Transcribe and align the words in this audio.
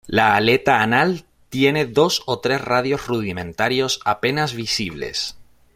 La 0.07 0.35
aleta 0.35 0.81
anal 0.81 1.25
tiene 1.49 1.85
dos 1.85 2.23
o 2.25 2.39
tres 2.39 2.59
radios 2.61 3.05
rudimentarios 3.05 3.99
apenas 4.03 4.55
visibles. 4.55 5.37